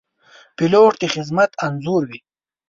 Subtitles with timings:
[0.57, 2.19] پیلوټ د خدمت انځور وي.